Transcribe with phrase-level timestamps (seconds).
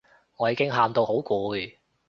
[0.37, 1.55] 我已經喊到好攰